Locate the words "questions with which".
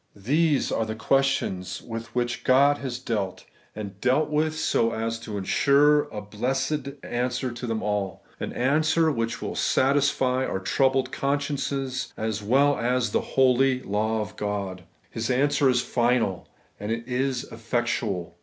0.95-2.43